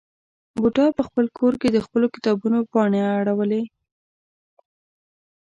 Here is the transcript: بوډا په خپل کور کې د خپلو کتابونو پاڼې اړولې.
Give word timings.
بوډا 0.59 0.85
په 0.97 1.01
خپل 1.07 1.25
کور 1.37 1.53
کې 1.61 1.69
د 1.71 1.77
خپلو 1.85 2.07
کتابونو 2.15 2.57
پاڼې 2.71 3.01
اړولې. 3.17 3.63